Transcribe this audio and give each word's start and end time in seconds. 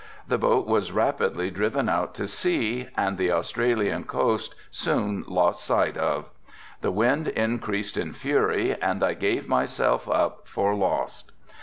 The 0.27 0.39
boat 0.39 0.65
was 0.65 0.91
rapidly 0.91 1.51
driven 1.51 1.87
out 1.87 2.15
to 2.15 2.27
sea 2.27 2.87
and 2.97 3.19
the 3.19 3.31
Australian 3.31 4.05
coast 4.05 4.55
soon 4.71 5.23
lost 5.27 5.63
sight 5.63 5.95
of. 5.95 6.25
The 6.81 6.89
wind 6.89 7.27
increased 7.27 7.97
in 7.97 8.11
fury 8.13 8.75
and 8.81 9.03
I 9.03 9.13
gave 9.13 9.47
myself 9.47 10.09
up 10.09 10.47
for 10.47 10.73
lost. 10.73 11.33